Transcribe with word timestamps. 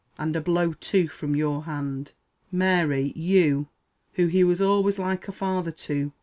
and 0.17 0.35
a 0.35 0.41
blow, 0.41 0.73
too, 0.73 1.07
from 1.07 1.35
your 1.35 1.65
hand, 1.65 2.13
Mary! 2.51 3.13
you, 3.15 3.67
who 4.13 4.25
he 4.25 4.43
was 4.43 4.59
always 4.59 4.97
like 4.97 5.27
a 5.27 5.31
father 5.31 5.69
to! 5.69 6.11